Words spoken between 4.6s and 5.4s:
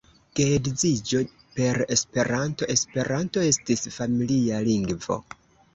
lingvo.